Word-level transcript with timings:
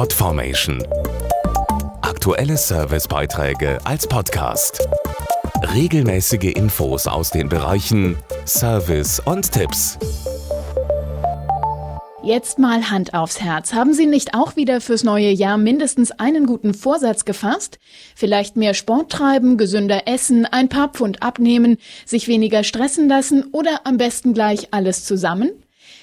Podformation. 0.00 0.82
Aktuelle 2.00 2.56
Servicebeiträge 2.56 3.78
als 3.84 4.06
Podcast. 4.06 4.88
Regelmäßige 5.74 6.54
Infos 6.54 7.06
aus 7.06 7.28
den 7.28 7.50
Bereichen 7.50 8.16
Service 8.46 9.20
und 9.20 9.52
Tipps. 9.52 9.98
Jetzt 12.22 12.58
mal 12.58 12.90
Hand 12.90 13.12
aufs 13.12 13.42
Herz. 13.42 13.74
Haben 13.74 13.92
Sie 13.92 14.06
nicht 14.06 14.32
auch 14.32 14.56
wieder 14.56 14.80
fürs 14.80 15.04
neue 15.04 15.32
Jahr 15.32 15.58
mindestens 15.58 16.12
einen 16.12 16.46
guten 16.46 16.72
Vorsatz 16.72 17.26
gefasst? 17.26 17.78
Vielleicht 18.16 18.56
mehr 18.56 18.72
Sport 18.72 19.12
treiben, 19.12 19.58
gesünder 19.58 20.08
essen, 20.08 20.46
ein 20.46 20.70
paar 20.70 20.88
Pfund 20.88 21.22
abnehmen, 21.22 21.76
sich 22.06 22.26
weniger 22.26 22.64
stressen 22.64 23.06
lassen 23.06 23.50
oder 23.52 23.82
am 23.84 23.98
besten 23.98 24.32
gleich 24.32 24.68
alles 24.72 25.04
zusammen? 25.04 25.50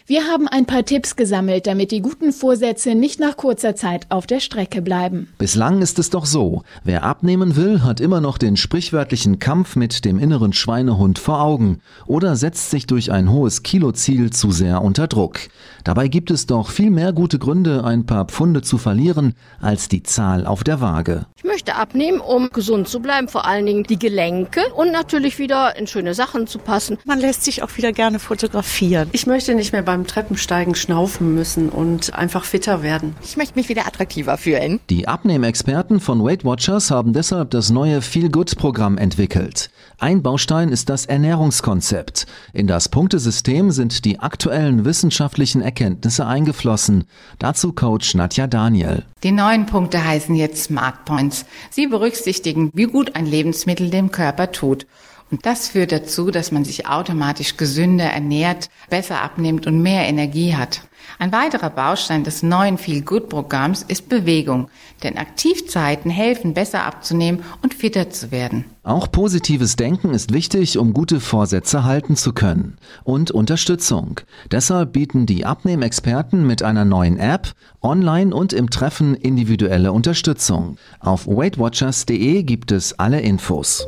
Wir 0.05 0.23
haben 0.23 0.47
ein 0.47 0.65
paar 0.65 0.85
Tipps 0.85 1.15
gesammelt, 1.15 1.67
damit 1.67 1.91
die 1.91 2.01
guten 2.01 2.31
Vorsätze 2.31 2.95
nicht 2.95 3.19
nach 3.19 3.35
kurzer 3.35 3.75
Zeit 3.75 4.05
auf 4.09 4.25
der 4.25 4.39
Strecke 4.39 4.81
bleiben. 4.81 5.27
Bislang 5.37 5.81
ist 5.81 5.99
es 5.99 6.09
doch 6.09 6.25
so, 6.25 6.63
wer 6.83 7.03
abnehmen 7.03 7.55
will, 7.55 7.83
hat 7.83 7.99
immer 7.99 8.21
noch 8.21 8.37
den 8.37 8.55
sprichwörtlichen 8.55 9.39
Kampf 9.39 9.75
mit 9.75 10.05
dem 10.05 10.17
inneren 10.17 10.53
Schweinehund 10.53 11.19
vor 11.19 11.41
Augen 11.41 11.81
oder 12.05 12.35
setzt 12.35 12.71
sich 12.71 12.87
durch 12.87 13.11
ein 13.11 13.31
hohes 13.31 13.63
Kiloziel 13.63 14.29
zu 14.29 14.51
sehr 14.51 14.81
unter 14.81 15.07
Druck. 15.07 15.39
Dabei 15.83 16.07
gibt 16.07 16.31
es 16.31 16.45
doch 16.45 16.69
viel 16.69 16.91
mehr 16.91 17.13
gute 17.13 17.39
Gründe, 17.39 17.83
ein 17.83 18.05
paar 18.05 18.25
Pfunde 18.25 18.61
zu 18.61 18.77
verlieren, 18.77 19.33
als 19.59 19.89
die 19.89 20.03
Zahl 20.03 20.45
auf 20.45 20.63
der 20.63 20.81
Waage. 20.81 21.25
Ich 21.57 21.63
möchte 21.63 21.81
abnehmen, 21.81 22.19
um 22.19 22.51
gesund 22.51 22.87
zu 22.87 22.99
bleiben, 22.99 23.27
vor 23.27 23.45
allen 23.45 23.65
Dingen 23.65 23.81
die 23.81 23.97
Gelenke 23.97 24.61
und 24.75 24.91
natürlich 24.91 25.39
wieder 25.39 25.75
in 25.75 25.87
schöne 25.87 26.13
Sachen 26.13 26.45
zu 26.45 26.59
passen. 26.59 26.99
Man 27.03 27.19
lässt 27.19 27.43
sich 27.43 27.63
auch 27.63 27.75
wieder 27.77 27.93
gerne 27.93 28.19
fotografieren. 28.19 29.09
Ich 29.11 29.25
möchte 29.25 29.55
nicht 29.55 29.73
mehr 29.73 29.81
beim 29.81 30.05
Treppensteigen 30.05 30.75
schnaufen 30.75 31.33
müssen 31.33 31.69
und 31.69 32.13
einfach 32.13 32.45
fitter 32.45 32.83
werden. 32.83 33.15
Ich 33.23 33.37
möchte 33.37 33.55
mich 33.55 33.69
wieder 33.69 33.87
attraktiver 33.87 34.37
fühlen. 34.37 34.79
Die 34.91 35.07
Abnehmexperten 35.07 35.99
von 35.99 36.23
Weight 36.23 36.45
Watchers 36.45 36.91
haben 36.91 37.11
deshalb 37.11 37.49
das 37.49 37.71
neue 37.71 38.03
Feel 38.03 38.29
Good 38.29 38.55
Programm 38.59 38.99
entwickelt. 38.99 39.71
Ein 39.97 40.21
Baustein 40.21 40.69
ist 40.69 40.89
das 40.89 41.07
Ernährungskonzept. 41.07 42.27
In 42.53 42.67
das 42.67 42.87
Punktesystem 42.87 43.71
sind 43.71 44.05
die 44.05 44.19
aktuellen 44.19 44.85
wissenschaftlichen 44.85 45.63
Erkenntnisse 45.63 46.27
eingeflossen. 46.27 47.05
Dazu 47.39 47.73
Coach 47.73 48.13
Nadja 48.13 48.45
Daniel. 48.45 49.05
Die 49.23 49.31
neuen 49.31 49.65
Punkte 49.65 50.05
heißen 50.05 50.35
jetzt 50.35 50.65
Smart 50.65 51.03
Points. 51.05 51.46
Sie 51.69 51.87
berücksichtigen, 51.87 52.71
wie 52.73 52.85
gut 52.85 53.15
ein 53.15 53.25
Lebensmittel 53.25 53.89
dem 53.89 54.11
Körper 54.11 54.51
tut. 54.51 54.85
Und 55.29 55.45
das 55.45 55.69
führt 55.69 55.91
dazu, 55.91 56.31
dass 56.31 56.51
man 56.51 56.63
sich 56.63 56.87
automatisch 56.87 57.57
gesünder 57.57 58.05
ernährt, 58.05 58.69
besser 58.89 59.21
abnimmt 59.21 59.67
und 59.67 59.81
mehr 59.81 60.07
Energie 60.07 60.55
hat. 60.55 60.81
Ein 61.19 61.31
weiterer 61.31 61.69
Baustein 61.69 62.23
des 62.23 62.43
neuen 62.43 62.77
Feel 62.77 63.01
Good 63.01 63.29
Programms 63.29 63.83
ist 63.87 64.07
Bewegung, 64.07 64.69
denn 65.03 65.17
Aktivzeiten 65.17 66.11
helfen 66.11 66.53
besser 66.53 66.83
abzunehmen 66.83 67.43
und 67.61 67.73
fitter 67.73 68.09
zu 68.09 68.31
werden. 68.31 68.65
Auch 68.83 69.11
positives 69.11 69.75
Denken 69.75 70.11
ist 70.11 70.33
wichtig, 70.33 70.77
um 70.77 70.93
gute 70.93 71.19
Vorsätze 71.19 71.83
halten 71.83 72.15
zu 72.15 72.33
können. 72.33 72.77
Und 73.03 73.31
Unterstützung. 73.31 74.21
Deshalb 74.51 74.93
bieten 74.93 75.25
die 75.25 75.45
Abnehmexperten 75.45 76.45
mit 76.45 76.61
einer 76.61 76.85
neuen 76.85 77.17
App 77.17 77.53
online 77.81 78.33
und 78.33 78.53
im 78.53 78.69
Treffen 78.69 79.15
individuelle 79.15 79.91
Unterstützung. 79.91 80.77
Auf 80.99 81.27
weightwatchers.de 81.27 82.43
gibt 82.43 82.71
es 82.71 82.97
alle 82.99 83.21
Infos 83.21 83.87